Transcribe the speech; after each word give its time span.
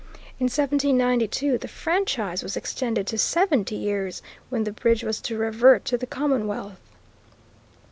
In 0.39 0.45
1792 0.45 1.59
the 1.59 1.67
franchise 1.67 2.41
was 2.41 2.57
extended 2.57 3.05
to 3.05 3.19
seventy 3.19 3.75
years, 3.75 4.23
when 4.49 4.63
the 4.63 4.71
bridge 4.71 5.03
was 5.03 5.21
to 5.21 5.37
revert 5.37 5.85
to 5.85 5.95
the 5.95 6.07
Commonwealth. 6.07 6.79